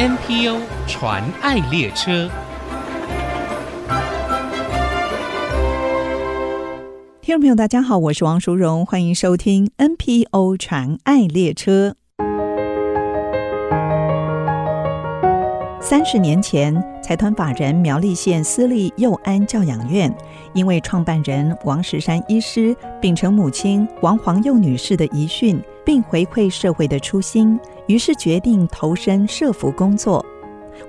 [0.00, 2.30] NPO 传爱列车，
[7.20, 11.96] 听众朋友，大家好，我是王淑荣，欢迎收听 NPO 传爱列车。
[15.82, 20.10] 三十年前，财团法人苗栗县私立幼安教养院，
[20.54, 27.58] 因为创办人王石山医师秉承母亲王黄幼女士的遗训，并回馈社会的初心，
[27.90, 30.24] 于是决定投身社福工作。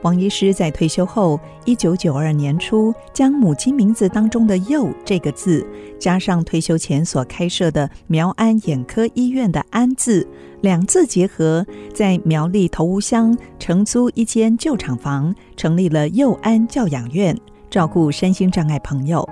[0.03, 5.65] 王医师在退休后，一九九二年初，将母亲名字当中的“幼”这个字，
[5.99, 10.27] 加上退休前所开设的苗安眼科医院的“安”字，
[10.61, 17.35] 两字结合，在苗栗头屋乡承租一间旧厂房，成立了幼安教养院，
[17.71, 19.27] 照顾身心障碍朋友。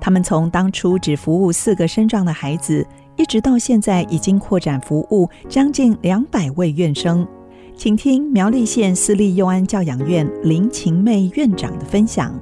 [0.00, 2.84] 他们从当初只服务四个身障的孩子，
[3.16, 7.26] 一直到现在已经扩展服务将近两百位院生。
[7.74, 12.38] 请听苗栗县私立幼安教养院林晴妹院长的分享。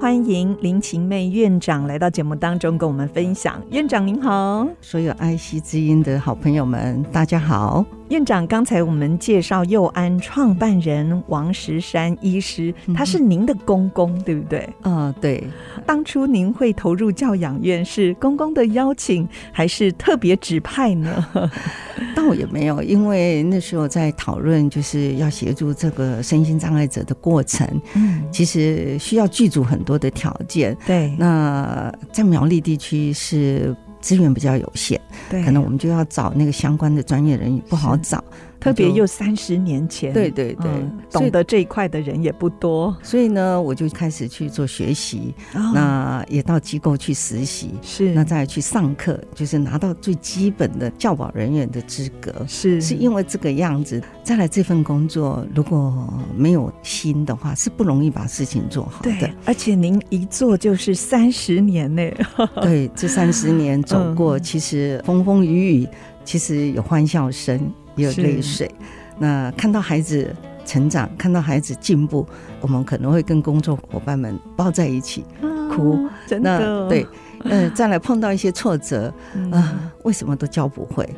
[0.00, 3.60] 欢迎林晴妹院长来到节目当中跟我们分享。
[3.70, 7.84] 院长您好，所有爱惜之音的好朋友们，大家好。
[8.10, 14.68] 院长，刚才我们介绍佑安创办人王石山医师，他是您的公公，对不对？
[14.84, 15.44] 嗯，对。
[15.84, 21.28] 当初您会投入教养院，是公公的邀请，还是特别指派呢？
[22.16, 30.74] 倒也没有，因为那时候在讨论，就是要协助这个身心障碍者的过程，嗯，其实需要剧组很多的条件。
[30.86, 33.76] 对，那在苗栗地区是。
[34.00, 38.22] 资源比较有限，对，可能我们就要找那个相关的专业人员不好找，
[38.60, 62.02] 特别又三十年前，对对对，嗯，懂得这一块的人也不多，所以呢，我就开始去做学习，哦，那也到机构去实习，是，那再去上课，就是拿到最基本的教保人员的资格，是，是因为这个样子，再来这份工作如果没有心的话，是不容易把事情做好的，对，而且您一做就是三十年呢，
[62.60, 63.78] 对，这三十年。
[63.88, 65.88] 走过，其实风风雨雨，
[66.24, 67.58] 其实有欢笑声，
[67.98, 68.70] 也有泪水。
[69.18, 72.26] 那看到孩子成长，看到孩子进步，
[72.60, 75.24] 我们可能会跟工作伙伴们抱在一起
[75.70, 76.06] 哭。
[76.06, 77.06] 啊、真的，那对，
[77.44, 79.12] 呃，再来碰到一些挫折，
[79.50, 81.08] 啊、呃，为什么都教不会？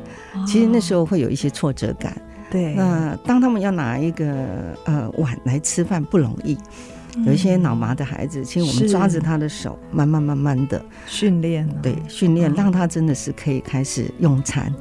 [0.47, 2.19] 其实那时候会有一些挫折感。
[2.49, 4.33] 对，那当他们要拿一个
[4.85, 6.57] 呃碗来吃饭，不容易。
[7.25, 14.73] 有一些脑麻的孩子，其实我们抓着他的手，慢慢慢慢的训练，对，训练让他真的是可以开始用餐。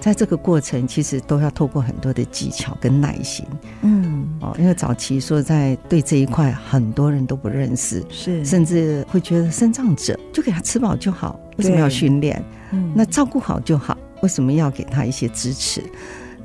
[0.00, 3.44] 在这个过程，其实都要透过很多的技巧跟耐心。
[3.82, 12.42] 嗯，哦，因为早期说在对这一块，很多人都不认识，是甚至会觉得生长者就给他吃饱就好，为什么要训练？
[12.70, 15.82] 嗯，那照顾好就好，为什么要给他一些支持？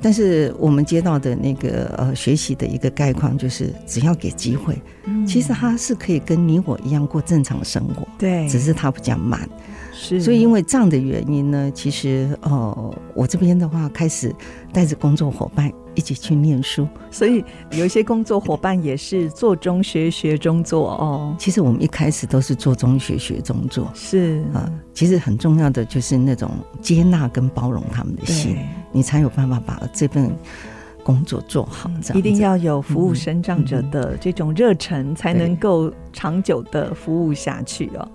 [0.04, 9.48] 但是我们接到的那个呃学习的一个概况就是，只要给机会，嗯，其实他是可以跟你我一样过正常的生活，对，只是他比较慢，
[9.94, 10.20] 是。
[10.20, 14.30] 所以因为这样的原因呢，其实呃我这边的话开始
[14.74, 21.36] 带着工作伙伴一起去念书，所以有一些工作伙伴也是做中学学中做哦。
[21.38, 26.50] 其实我们一开始都是做中学学中做，是啊，呃，其实很重要的就是那种
[26.80, 28.56] 接纳跟包容他们的心。
[28.92, 30.30] 你才有办法把这份
[31.04, 32.18] 工作做好，这样。
[32.18, 38.08] 一定要有服务生长者的这种热忱，才能够长久的服务下去哦。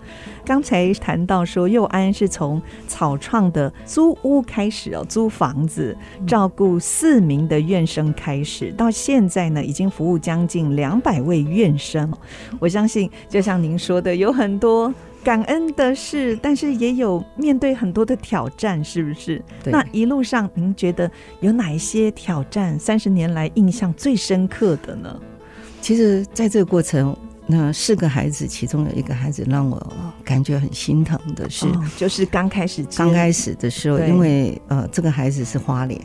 [0.43, 5.95] 刚才谈到说，佑安是从草创的租屋开始哦，租房子
[6.25, 12.11] 照顾四名的院生开始，到现在呢，已经服务将近两百位院生。
[12.59, 14.91] 我相信，就像您说的，有很多。
[15.23, 19.41] 感恩的是，但是也有面对很多的挑战，是不是？
[19.63, 19.71] 对。
[19.71, 21.09] 那一路上，您觉得
[21.41, 22.79] 有哪一些挑战？
[22.79, 25.19] 三十年来印象最深刻的呢？
[25.81, 27.15] 其实，在这个过程，
[27.47, 29.93] 那四个孩子，其中有一个孩子让我
[30.23, 35.99] 感觉很心疼的是，哦、就是刚开始刚开始的时候，因为呃，这个孩子是花莲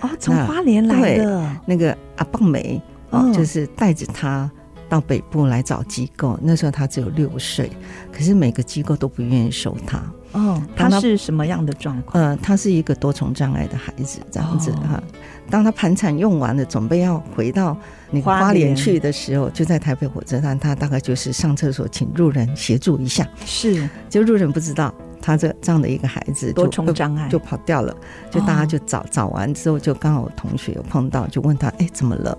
[0.00, 2.80] 哦，从花莲来的，那个阿棒梅
[3.10, 4.50] 哦，就是带着他。
[4.88, 7.70] 到北部来找机构，那时候他只有六岁，
[8.12, 10.02] 可是每个机构都不愿意收他。
[10.32, 12.22] 哦，他是什么样的状况？
[12.22, 14.96] 呃，他是一个多重障碍的孩子，这样子哈。
[14.96, 15.02] 哦、
[15.48, 17.76] 当他盘缠用完了，准备要回到
[18.10, 23.26] 那个花莲去的时候，就在台北火车站，他大概就是上厕所，请路人协助一下。
[23.46, 24.92] 是，就路人不知道
[25.22, 27.96] 他这这样的一个孩子多重障碍就跑掉了，
[28.30, 32.36] 就大家就找、哦、找完之后，就刚好同学有碰到，就问他，哎，怎么了？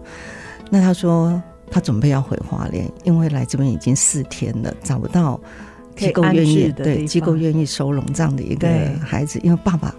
[0.70, 1.42] 那他说。
[1.70, 5.40] 他准备要回花莲，因为来这边已经四天了，找不到
[5.96, 8.68] 机构愿意对机构愿意收容这样的一个
[9.00, 9.40] 孩子。
[9.44, 9.94] 因为爸爸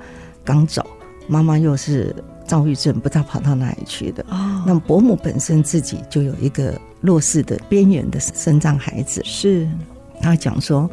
[0.45, 0.85] 刚走，
[1.27, 2.15] 妈妈又是
[2.47, 4.25] 躁郁症，不知道跑到哪里去的。
[4.31, 9.69] 哦，那伯母本身自己就有一个弱势的边缘的生障孩子，是，
[10.21, 10.89] 他讲说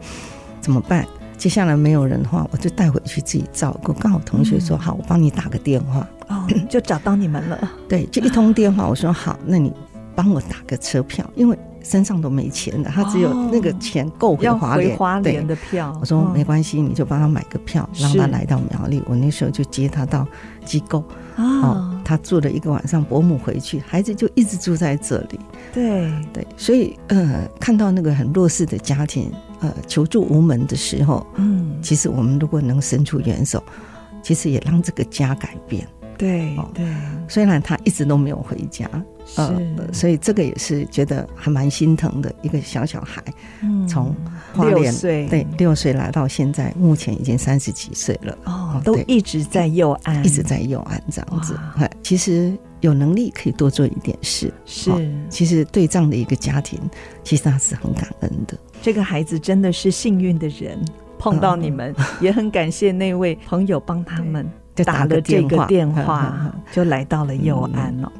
[0.59, 1.07] 怎么办？
[1.37, 3.91] 接下来没有人的话，我就带回去自己照顾。
[3.93, 7.71] 刚好同学说好，我帮你打个电话，哦，就找到你们了。
[7.89, 9.71] 对，就一通电话，我说好，那你
[10.15, 11.57] 帮我打个车票，因为。
[11.85, 14.97] 身上都没钱了，他只有那个钱够回花莲。
[14.97, 19.03] 花莲的票，我说没关系，你就帮他买个票，让他来到苗栗。
[19.05, 20.27] 我那时候就接他到
[20.65, 21.03] 机构，
[21.35, 25.39] 哦，他住了一个晚上，伯母回去，孩子就一直住在这里。
[25.71, 33.63] 对对，所以呃，看到那个很弱势的家庭，呃，求助无门的时候，嗯，其实我们如果能伸出援手，
[34.23, 35.87] 其实也让这个家改变。
[36.17, 36.83] 对对，
[37.27, 38.89] 虽然他一直都没有回家。
[39.35, 39.59] 呃，
[39.91, 43.23] 所以这个也是觉得还蛮心疼的一个小小孩，
[43.87, 44.15] 从
[44.53, 48.37] 花莲对六岁来到现在，目前已经三十几岁了。
[48.45, 51.59] 哦，都一直在右岸，一直在右岸这样子。
[52.03, 54.91] 其实有能力可以多做一点事，是。
[55.29, 56.79] 其实对这样的一个家庭，
[57.23, 58.57] 其实他是很感恩的。
[58.81, 60.79] 这个孩子真的是幸运的人，
[61.17, 64.47] 碰到你们，也很感谢那位朋友帮他们
[64.83, 68.11] 打了这个电话，就来到了右安了。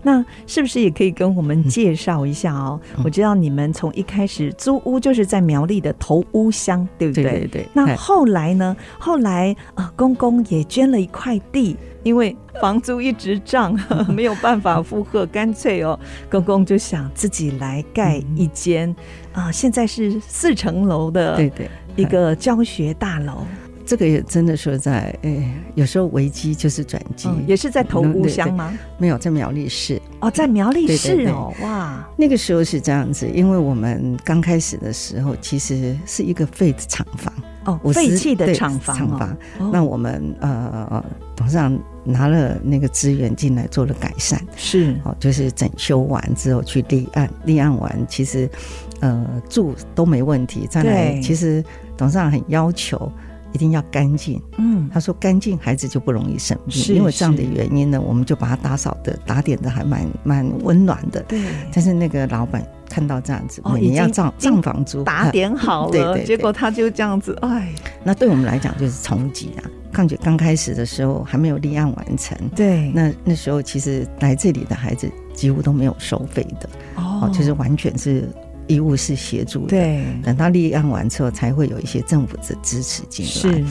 [0.00, 2.80] 那是不是也可以跟我们介绍一下哦？
[2.96, 7.24] 嗯、我知道你们从一开始租屋就是在苗栗的头屋乡，对不对？
[7.24, 7.66] 对对对。
[7.74, 8.74] 那后来呢？
[8.98, 13.78] 后来呃，公公也捐了一块地，因为房租一直涨，
[14.08, 15.98] 没有办法负荷，干脆哦，
[16.30, 18.88] 公公就想自己来盖一间
[19.32, 23.44] 啊、呃，现在是四层楼的，对对，一个教学大楼。
[23.88, 28.78] 这个也真的说在，哎，有时候危机就是转机，嗯，也是在头屋乡吗？
[28.98, 29.98] 没有，在苗栗市。
[30.20, 37.32] 哦，在苗栗市哦，哇，那个时候是这样子，因为我们刚开始的时候，其实是一个废的厂房
[37.64, 39.34] 哦，废弃的厂房，厂房。
[39.72, 41.02] 那我们呃，
[41.34, 48.46] 董事长拿了那个资源进来做了改善，是哦，就是整修完之后去立案，立案完其实
[49.00, 50.66] 呃住都没问题。
[50.68, 51.64] 再来，其实
[51.96, 53.10] 董事长很要求。
[53.52, 54.40] 一定要干净。
[54.56, 56.76] 嗯，他说干净，孩子就不容易生病。
[56.76, 61.22] 是因为这样的原因呢，我们就把它打扫的、打点的还蛮蛮温暖的。
[61.22, 61.42] 对。
[61.72, 67.72] 但是那个老板看到这样子，哦，你要涨涨房租，打点好了， 对对，结果他就这样子，哎。
[68.04, 69.64] 那对我们来讲就是冲击啊！
[69.94, 72.90] 况且刚开始的时候还没有立案完成，对。
[72.94, 78.28] 那那时候其实来这里的孩子几乎都没有收费的，哦，就是完全是。
[78.68, 83.30] 义务是协助的，对，等到立案完之后，才会有一些政府的支持进来。
[83.30, 83.64] 是，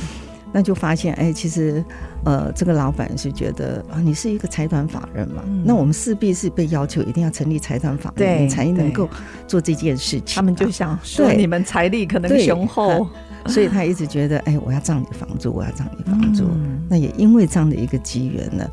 [0.51, 1.83] 那就发现，哎、欸，其实，
[2.23, 9.07] 呃，这个老板是觉得啊，你是一个财团法人嘛，嗯、那我们势必是被要求一定要成立财团法人，对才能够
[9.45, 10.35] 做这件事情。
[10.35, 13.05] 他们就想说，你们财力可能雄厚，
[13.47, 16.45] 所以他一直觉得，哎、欸，我要涨你房租，我要涨你房租。
[16.45, 18.65] 嗯、那也因为这样的一个机缘呢，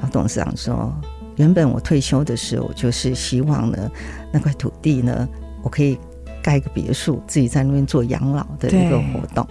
[0.00, 0.92] 老董事长说，
[1.36, 3.90] 原本我退休的时候，就是希望呢，
[4.32, 5.28] 那块土地呢。
[5.68, 5.98] 我可以
[6.42, 9.46] 盖个别墅，自己在那边做养老的一个活动。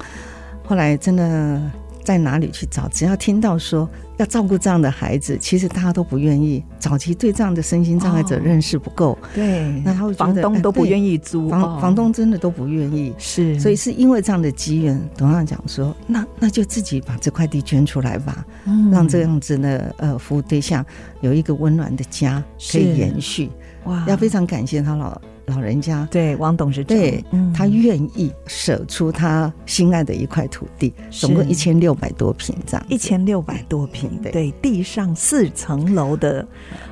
[0.65, 1.61] 后来真的
[2.03, 2.89] 在哪里去找？
[2.89, 3.87] 只要听到说
[4.17, 6.63] 要照顾这样的孩子，其实大家都不愿意。
[6.79, 13.13] 早期对这样的身心障碍者认识不够，哦、对，那他会房东都不愿意租，房房东真的都不愿意。
[13.19, 20.83] 是，所以是因为这样的机缘，董事长讲说，那那就自己把这块地捐出来吧，嗯、让这样子的呃服务对象
[21.21, 23.51] 有一个温暖的家可以延续。
[23.83, 25.21] 哇，要非常感谢他老。
[25.47, 26.07] 老人家。
[26.11, 36.47] 对王董事长，对、嗯、他愿意舍出他心爱的一块土地，总共一千六百多平这样，一千六百多平，对，对，地上四层楼的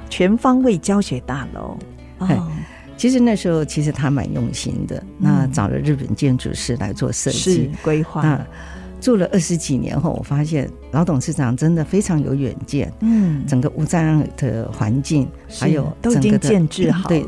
[0.10, 1.78] 全方位教学大楼。
[2.20, 2.52] 哦，
[2.98, 7.72] 其实那时候其实他蛮用心的，嗯、那找了日本建筑师来做设计。
[7.82, 8.46] 规划。
[9.02, 12.92] 住了二十几年后，我发现老董事长真的非常有远见。
[13.02, 17.08] 嗯，整个无障碍的环境，还有都已经建制好了。
[17.08, 17.26] 对，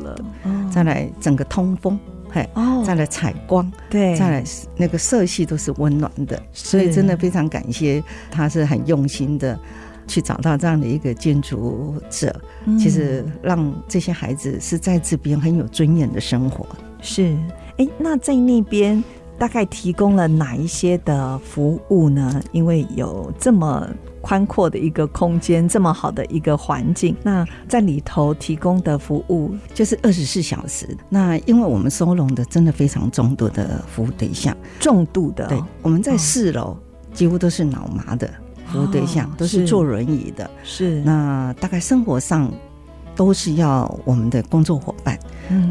[0.72, 2.48] 再来整个通风，嘿，
[2.84, 4.44] 再来采光，对，再来
[4.76, 9.60] 那个色系都是温暖的，所以真的非常感谢，他是很用心的
[10.08, 12.36] 去找到这样的一个建筑者，
[12.80, 16.66] 其实让这些孩子是在这边很有尊严的生活。
[17.02, 17.38] 是，
[17.78, 19.04] 哎，那在那边。
[19.38, 22.42] 大概提供了哪一些的服务呢？
[22.52, 23.88] 因为有这么
[24.22, 30.98] 宽阔的一个空间，这么好的一个环境，那在里头提供的服务就是二十四小时。
[31.08, 35.48] 那因为我们收容的真的非常重度的服务对象，重度的。
[35.48, 36.78] 对，我们在四楼
[37.14, 38.30] 几乎都是脑麻的
[38.66, 40.50] 服务对象，哦、都是坐轮椅的。
[40.64, 42.52] 是，那大概生活上
[43.16, 45.18] 都是要我们的工作伙伴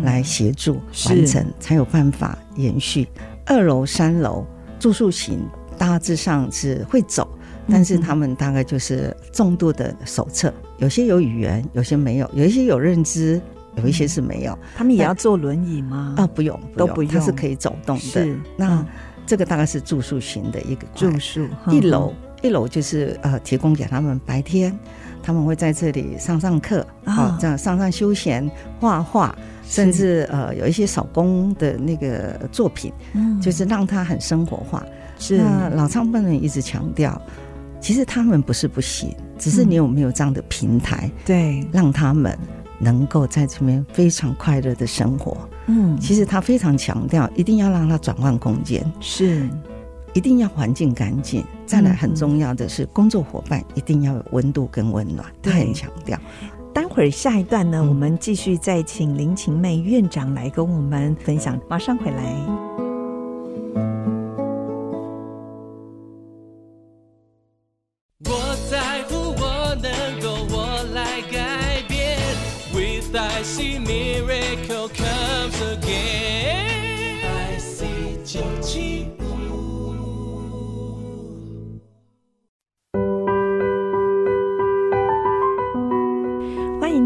[0.03, 3.07] 来协助完成，才有办法延续。
[3.47, 4.45] 二楼、三楼
[4.79, 5.41] 住宿型
[5.79, 7.29] 大致上是会走，
[7.71, 13.41] 但是他们大概就是重度的手册，有些有语言，有些没有，有一些有认知，
[13.77, 14.53] 有一些是没有。
[14.53, 16.15] 嗯、他们也要坐轮椅吗？
[16.17, 18.03] 啊，不用，不用，都不用，他是可以走动的。
[18.03, 18.87] 是，那、嗯、
[19.25, 21.47] 这个大概是住宿型的一个住宿。
[21.71, 22.13] 一楼，
[22.43, 24.77] 一楼就是呃，提供给他们白天，
[25.27, 29.37] 他们会在这里上上课，啊，这样上上休闲、画画。
[29.69, 34.81] 甚至呃有一些手工的那个作品，嗯，就是让他很生活化。
[35.19, 35.39] 是。
[35.39, 37.21] 那老创办人一直强调，
[37.81, 42.39] 其实他们不是不行，只是你有没有这样的平台，对，让他们
[42.79, 45.37] 能够在这边非常快乐的生活。
[45.67, 49.49] 嗯，其实他非常强调，一定要让他转换空间，是，
[50.17, 51.45] 一定要环境干净。
[51.67, 56.19] 再来很重要的是，工作伙伴一定要有温度跟温暖，他很强调。
[56.73, 61.61] 待会儿下一段呢，我们继续再请林晴妹院长来跟我们分享。
[61.69, 62.35] 马上回来。
[68.25, 72.17] 我在乎，我能够，我来改变。
[73.45, 73.79] See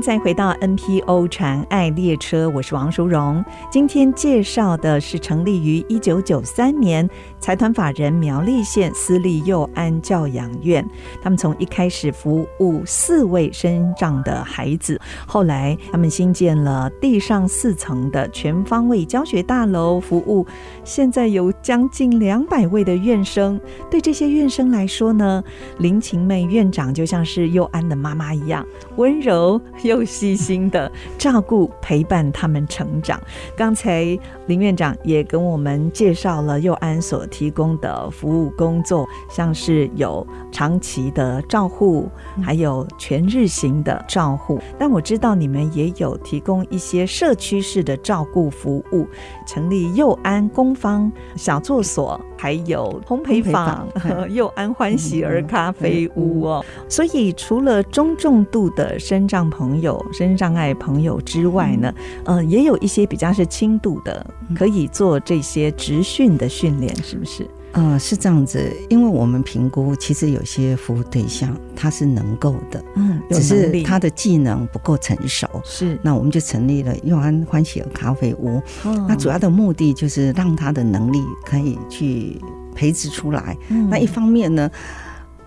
[0.01, 3.45] 再回到 NPO 禅爱列车，我是王淑荣。
[3.71, 7.07] 今天介绍的是成立于一九九三年，
[7.41, 10.87] 财团法人苗栗县私立幼安教养院。
[11.23, 20.47] 他们从一开始服务四位身障的孩子，后来他们新建了地上四层的全方位教学大楼，服务
[20.85, 23.61] 现在有将近两百位的院生。
[23.91, 25.43] 对这些院生来说呢，
[25.79, 28.65] 林晴妹院长就像是幼安的妈妈一样，
[28.97, 29.61] 温柔。
[29.83, 33.19] 又细心的照顾陪伴他们成长。
[33.57, 34.19] 刚才
[34.51, 42.09] 林院长也跟我们介绍了佑安所提供的服务工作，像是有长期的照护，
[42.43, 44.59] 还有全日型的照护。
[44.77, 49.07] 但我知道你们也有提供一些社区式的照顾服务，
[49.47, 53.87] 成立佑安工坊小作所，还有烘焙坊、
[54.33, 56.65] 又安欢喜儿咖啡屋哦。
[56.89, 61.93] 所以除了中重度的身障朋友，有身障碍朋友之外呢，
[62.25, 64.25] 嗯、呃，也有一些比较是轻度的，
[64.57, 67.47] 可以做这些职训的训练，是不是？
[67.73, 75.99] 嗯、呃，是这样子，因为我们评估，其实有些服务对象他是能够的，嗯，只是他的技能不够成熟，是。
[76.03, 82.41] 那我们就成立了佑安欢喜儿咖啡屋，哦、那主要的目的就是让他的能力可以去
[82.75, 83.57] 培植出来。
[83.69, 84.71] 嗯、那一方面呢，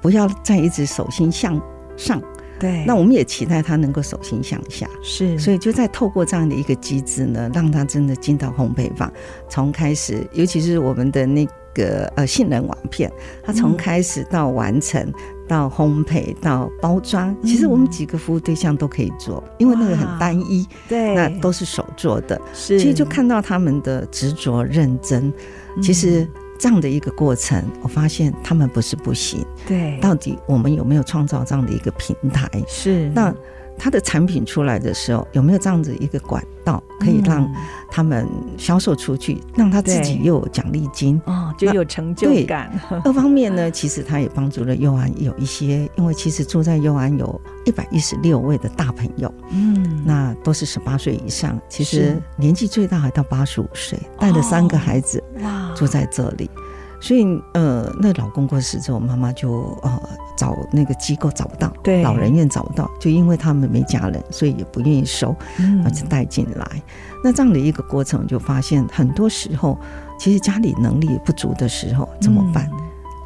[0.02, 1.62] 不要再一直手心向
[1.98, 2.22] 上。
[2.60, 9.12] 对，那我们也期待他能够手心向下，是，所以就在透过这样的一个机制呢，让他真的进到烘焙坊，
[9.50, 13.12] 从开始，尤其是我们的那个呃杏仁网片，
[13.44, 15.14] 它从开始到完成、嗯、
[15.48, 25.32] 到烘焙到包装，其实我们几个服务对象都可以做，因为那个很单一，对，那都是手做的，是，其实就看到他们的执着认真，
[25.82, 26.28] 其实。
[26.60, 29.46] 这样的一个过程，我发现他们不是不行。
[29.68, 32.48] 对，到底我们有没有创造这样的一个平台？
[32.68, 33.10] 是。
[33.10, 33.36] 那
[33.78, 37.50] 他的产品出来的时候，有没有这样子一个管道，可以让
[37.90, 38.28] 他们
[38.58, 42.72] 销售出去，嗯、让他自己又有奖励金哦，就有成就感。
[43.04, 55.22] 二方面呢， 其实他也帮助了幼安有一些，因为其实住在幼安有一百一十六位的大朋友，嗯，那都是十八岁以上，其实年纪最大还到八十五岁，带了三个孩子。
[55.42, 55.72] 哇。
[55.76, 56.48] 住在这里，
[57.02, 57.26] 所以
[57.56, 60.00] 呃，那老公过世之后，妈妈就呃
[60.36, 65.36] 找那个机构找不到，对，老人院找不到，就因为他们没家人，所以也不愿意收，
[65.84, 66.68] 而且带进来。
[66.74, 66.82] 嗯、
[67.24, 69.78] 那这样的一个过程，就发现很多时候，
[70.20, 72.70] 其实家里能力不足的时候怎么办？
[72.72, 72.80] 嗯、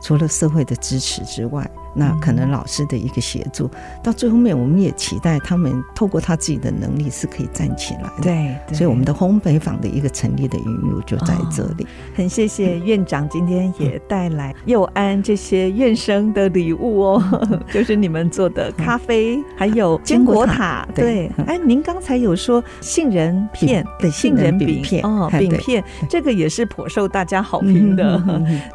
[0.08, 1.70] 除了社会的支持之外。
[2.00, 3.68] 那可能老师的一个协助，
[4.04, 8.22] 到最后面我们也期待他们透过他自己的能力是可以站起来的。
[8.22, 11.88] 对，所以我们的烘焙坊的一个成立的缘由就在这里。
[12.16, 20.88] 很谢谢院长今天也带来佑安这些院生的礼物哦， 就是你们做的咖啡，还有坚果塔。
[20.94, 28.22] 对，哎，您刚才有说杏仁片，对，杏仁饼片哦，饼片这个也是颇受大家好评的。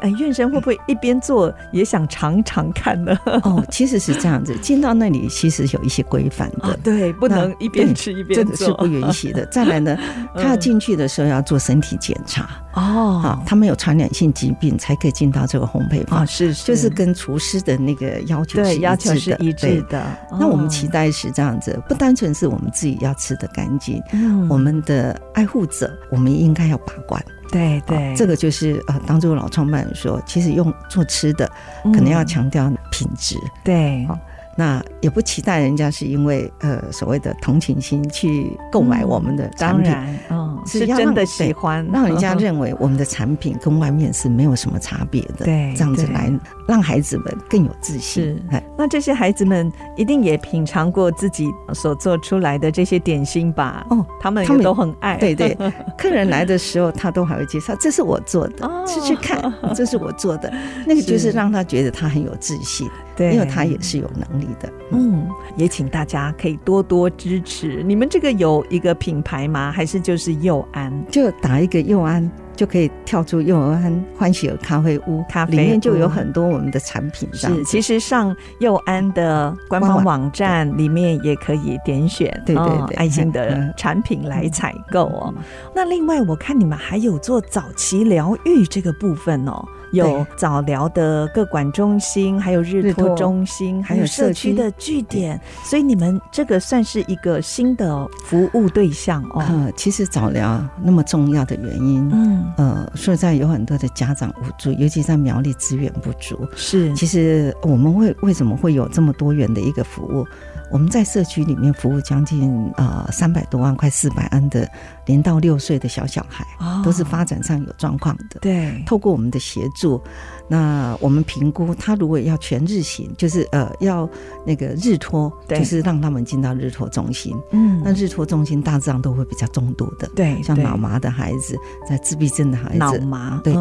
[0.01, 3.17] 哎，院生会不会一边做也想尝尝看呢？
[3.43, 9.45] 哦，其实是这样子， 进到那里其实有一些规范的，哦，对，不能一边吃一边做，这是不允许的。
[9.49, 9.97] 再来呢，
[10.35, 12.43] 他要进去的时候要做身体检查。
[12.73, 20.03] 哦，好，他们有传染性疾病才可以进到这个烘焙坊，是，就是跟厨师的那个要求是要求是一致的。
[20.31, 24.01] 那我们期待是这样子，不单纯是我们自己要吃的干净，
[24.49, 27.23] 我们的爱护者我们应该要把关。
[27.51, 31.49] 对对，这个就是呃，当初老创办人说，其实用做吃的，
[31.83, 33.35] 可能要强调品质。
[33.37, 34.07] 嗯、对。
[34.55, 39.93] 那也不期待人家是因为呃所谓的同情心去购买我们的产品，
[40.29, 46.31] 嗯，是真的喜欢，让人家认为我们的产品跟外面是没有什么差别的，对，这样子来
[46.67, 48.23] 让孩子们更有自信。
[48.23, 53.85] 是，那这些孩子们一定也品尝过自己所做出来的这些点心吧？
[53.89, 55.57] 哦，他们他们都很爱，对对。
[55.97, 60.53] 客人来的时候，他都还会介绍，这是我做的，吃吃看，这是我做的，
[60.87, 61.33] 那个就是。
[61.33, 62.87] 让他觉得他很有自信。
[63.15, 64.71] 对，因为他也是有能力的。
[64.91, 67.83] 嗯，也请大家可以多多支持。
[67.83, 69.71] 你们这个有一个品牌吗？
[69.71, 70.93] 还是就是佑安？
[71.09, 77.27] 就打一个佑安，就可以跳出佑安欢喜儿咖啡屋，咖啡里面就有很多我们的产品。
[77.33, 85.33] 是，其实上佑安的官方网站里面也可以点选，对对对，爱心的产品来采购哦。
[85.75, 89.65] 那另外，我看你们还有做早期疗愈这个部分哦。
[89.93, 94.53] 有早疗的各管中心，还有日托中心，还有社区。
[94.53, 99.43] 的据点，所以你们这个算是一个新的服务对象哦。
[99.47, 106.47] 呃，其实早疗那么重要的原因，嗯，呃，所在有很多的家长无助，尤其在苗栗资源不足。
[106.55, 110.25] 是，其实我们会为什么会有这么多元的一个服务？
[110.71, 114.67] 我们在社区里面服务将近呃三百多万，快四百万的
[115.05, 116.45] 零到六岁的小小孩，
[116.83, 118.39] 都是发展上有状况的。
[118.41, 120.01] 对，透过我们的协助，
[120.47, 124.09] 那我们评估他如果要全日行，就是呃要
[124.45, 127.35] 那个日托，就是让他们进到日托中心。
[127.51, 131.57] 嗯，那日托中心大致上都会比较重度的，对，像脑麻的孩子，
[131.87, 133.53] 在自闭症的孩子，脑麻，对，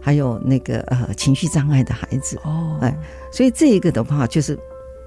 [0.00, 2.38] 还有那个呃情绪障碍的孩子。
[2.44, 2.96] 哦，哎，
[3.30, 4.58] 所以这一个的话就是。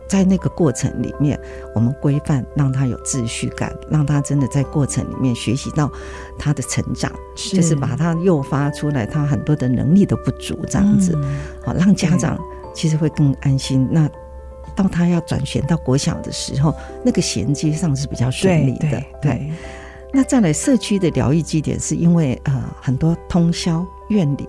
[0.08, 1.40] 在那个过程里面，
[1.74, 5.92] 我们规范让他有秩序感，让他真的在过程里面学习到
[6.38, 11.18] 他的成长，是就是把他诱发出来，他很多的能力的不足，这样子，
[11.66, 12.40] 好、嗯、让家长
[12.74, 13.88] 其实会更安心。
[13.92, 14.10] 那
[14.76, 18.80] 到他要转学到国小的时候，那个衔接上是比较顺利的。
[18.80, 19.52] 对，对对对，
[20.14, 23.86] 那再来社区的疗愈据点，是因为呃很多通霄。
[24.10, 24.46] 院里、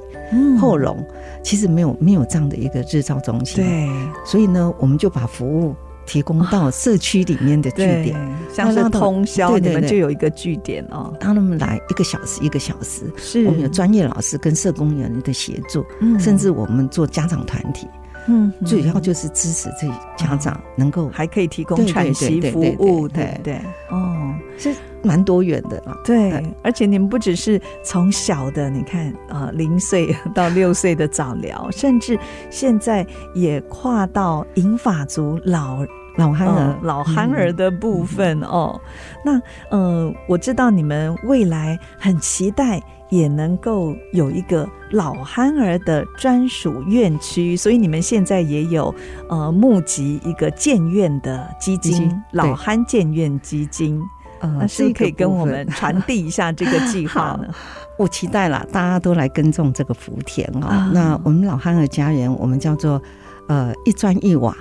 [0.59, 1.05] 后龙
[1.42, 3.88] 其实没有没有这样的一个日照中心，对，
[4.25, 8.16] 所以呢，我们就把服务提供到社区里面的据点，
[8.53, 13.45] 像是通宵，你们就有一个据点哦，让他们来一个小时一个小时，是。
[13.47, 15.85] 我们有专业老师跟社工员的协助，
[16.19, 17.88] 甚至我们做家长团体，
[18.29, 24.75] 嗯，主要就是支持这家长能够还可以提供喘息服务，对对，哦，是。
[25.07, 32.19] 蛮多元的啊，对，而且你们不只是从小的，你看啊，零岁 到六岁的早疗，甚至
[32.51, 35.79] 现在也跨到银发族老
[36.16, 38.81] 老憨儿、老憨儿的部分哦。
[39.25, 39.40] 那
[39.71, 48.92] 嗯，我知道你们未来很期待也能够有一个老憨儿的专属院区，所以你们现在也有
[49.29, 54.03] 呃募集一个建院的基金，老憨建院基金。
[54.40, 57.53] 那是可以跟我们传递一下这个计划呢？
[57.99, 60.90] 我期待了，大家都来耕种这个福田啊。
[60.92, 63.01] 那我们老憨儿家园，我们叫做
[63.49, 64.55] 呃一砖一瓦，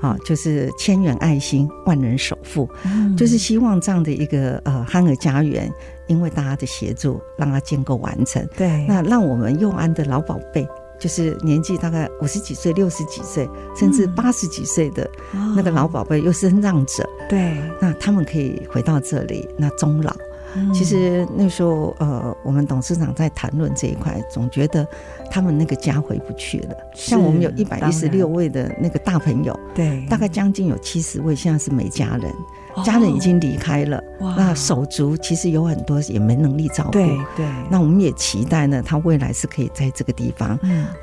[0.00, 2.68] 啊，就是千元爱心，万人守护，
[3.16, 5.72] 就是希望这样的一个呃憨儿家园，
[6.08, 8.44] 因为大家的协助，让它建构完成。
[8.56, 10.66] 对，那让我们佑安的老宝贝。
[11.00, 15.10] 就是年纪大概五十几岁、六十几岁，甚至八十几岁的
[15.56, 20.14] 那个老宝贝，又是身障者，对，那他们可以回到这里，那终老。
[20.74, 24.86] 其实那时候，呃，我们董事长在谈论这一块，总觉得
[25.30, 26.76] 他们那个家回不去了。
[26.92, 32.34] 像我们有一百一十六位的那个大朋友，对，大概将近有七十位现在是没家人。
[32.84, 36.90] 家人已经离开了，哦、那手足其实有很多也没能力照顾。
[36.92, 40.58] 对对，那我们也期待呢，他未来是可以在这个地方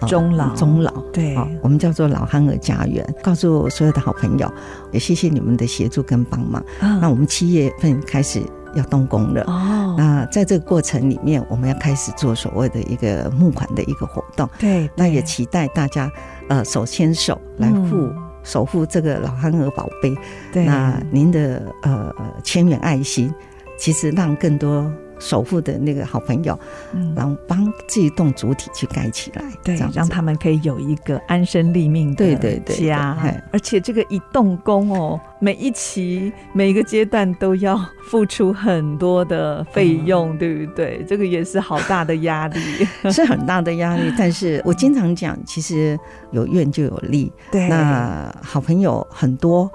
[0.07, 0.91] 终老终老。
[1.13, 3.05] 对，我们叫做老憨儿家园。
[3.21, 4.51] 告诉所有的好朋友，
[4.91, 6.61] 也谢谢你们的协助跟帮忙。
[6.81, 8.41] 哦、那我们七月份开始
[8.75, 9.43] 要动工了。
[9.43, 14.49] 哦，那在这个过程里面，我们要开始做所谓的一个募款的一个活动。
[14.59, 16.11] 对，对，那也期待大家
[16.49, 18.09] 呃手牵手来付。
[18.47, 20.15] 嗯守护这个老憨儿宝贝，
[20.53, 23.29] 对，那您的呃千元爱心，
[23.77, 24.89] 其实让更多。
[25.19, 26.57] 守护的那个好朋友，
[26.93, 32.91] 嗯，然后帮这一栋主体去盖起来，对，让他们可以有一个安身立命的家，对对对，
[33.51, 41.03] 而且这个一动工哦，每一期每一个阶段都要付出很多的费用，嗯、对不对？
[41.07, 42.59] 这个也是好大的压力，
[43.11, 44.13] 是很大的压力。
[44.17, 45.97] 但是我经常讲，其实
[46.31, 49.69] 有愿就有利，对，那好朋友很多。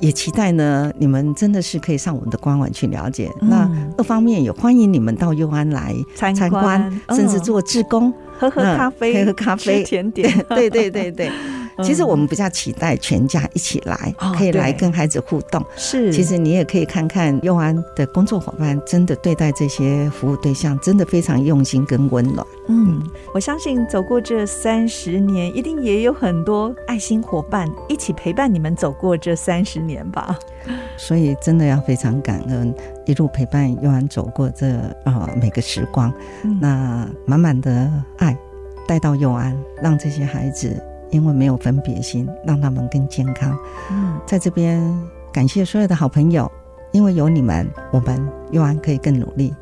[0.00, 3.30] 也期待呢，你们真的是可以上我们的官网去了解。
[3.40, 10.32] 嗯、那二方面也欢迎你们到佑安来参观，参观甚至做志工，喝喝咖啡，喝喝咖啡，甜点。
[10.48, 11.30] 对对对对。
[11.82, 15.62] 其实我们比较期待全家一起来，可以来跟孩子互动。
[15.76, 22.46] 是，其实你也可以看看佑安的工作伙伴，真的对待这些服务对象，真的非常用心跟温暖。
[22.68, 23.02] 嗯，
[23.34, 30.38] 我相信走过这三十年，一定也有很多爱心伙伴一起陪伴你们走过这三十年吧。
[30.96, 36.12] 所以真的要非常感恩，一路陪伴佑安走过这啊每个时光，
[36.60, 38.36] 那满满的爱
[38.88, 40.74] 带到佑安，让这些孩子。
[41.16, 43.58] 因为没有分别心，让他们更健康。
[43.90, 44.78] 嗯，在这边
[45.32, 46.50] 感谢所有的好朋友，
[46.92, 49.54] 因为有你们，我们幼安可以更努力。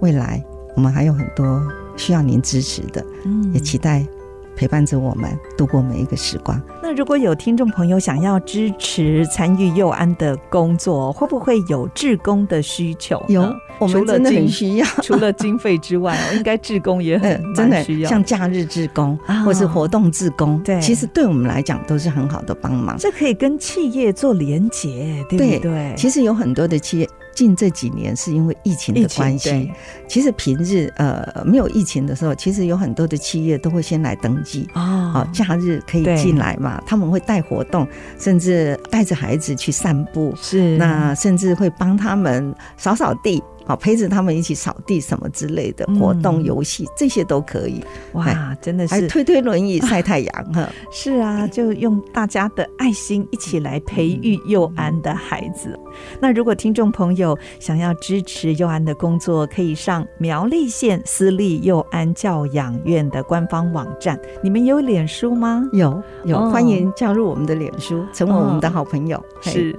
[0.00, 0.44] 未来
[0.76, 1.62] 我们还有很多
[1.96, 4.06] 需要您支持的，嗯，也期待。
[4.54, 6.60] 陪伴着我们度过每一个时光。
[6.82, 13.22] 那如果有听众朋友想要支持参与佑安的工作，会不会有志工的需求？
[13.28, 13.42] 有，
[13.80, 14.86] 我们真的很需要。
[15.02, 22.96] 除了经费之外，应该志工也很真的需要，像假日志工或是活动志工，对，其实对我们来讲都是很好的帮忙。
[22.98, 25.94] 这可以跟企业做连结，对不对？
[25.96, 27.08] 其实有很多的企业。
[27.34, 29.70] 近这几年是因为疫情的关系，
[30.08, 37.86] 其实平日呃没有疫情的时候，其实有很多的企业都会先来登记哦，好，假日可以进来嘛，他们会带活动，
[38.18, 43.40] 甚至带着孩子去散步，是那甚至会帮他们扫扫地。
[43.68, 47.84] 好，陪着他们一起扫地什么之类的活动、游戏、嗯、这些都可以。
[48.14, 50.66] 哇，真的是还推推轮椅 晒太阳哈。
[50.90, 55.78] 是啊，就用大家的爱心一起来培育幼安的孩子。
[56.18, 64.18] 那如果听众朋友想要支持幼安的工作，可以上苗栗县私立幼安教养院的官方网站。
[64.42, 65.68] 你们有脸书吗？
[65.74, 69.22] 有有，欢迎加入我们的脸书，成为我们的好朋友。
[69.42, 69.76] 是。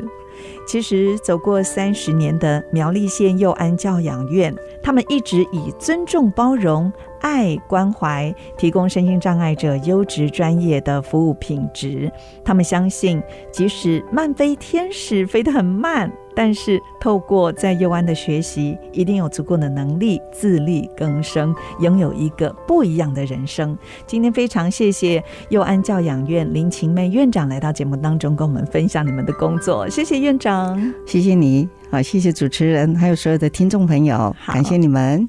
[0.69, 12.11] 其实走过三十年的苗栗县幼安教养院，他们一直以尊重、包容、爱、关怀，提供身心障碍者优质专业的服务品质。
[12.45, 13.19] 他们相信，
[13.51, 16.11] 即使慢飞天使飞得很慢。
[16.41, 23.77] 但是，透过在幼安的学习，一定有足够的能力自力更生，拥有一个不一样的人生。
[24.07, 29.89] 今天非常谢谢幼安教养院林晴妹院长来到节目当中，跟我们分享你们的工作。
[29.89, 35.27] 谢谢院长，谢谢你，好，谢谢主持人，还有所有的听众朋友，感谢你们。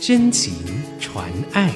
[0.00, 0.54] 真情
[0.98, 1.70] 传爱，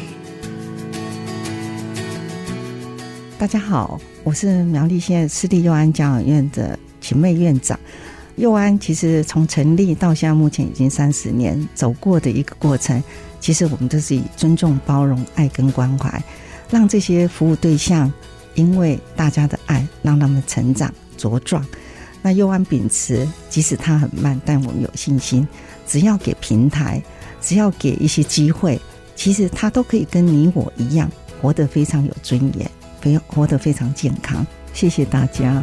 [3.38, 6.78] 大家好，我是苗栗县私立幼安教养院的。
[7.00, 7.78] 晴媚院长，
[8.36, 13.02] 幼安其实从成立到现在，目前已经三十年，走过的一个过程，
[13.40, 16.22] 其实我们都是以尊重、包容、爱跟关怀，
[16.70, 18.12] 让这些服务对象，
[18.54, 21.64] 因为大家的爱，让他们成长茁壮。
[22.22, 25.46] 那幼安秉持，即使他很慢，但我们有信心，
[25.86, 27.02] 只要给平台，
[27.40, 28.78] 只要给一些机会，
[29.16, 31.10] 其实他都可以跟你我一样，
[31.40, 34.46] 活得非常有尊严，非活得非常健康。
[34.74, 35.62] 谢谢大家。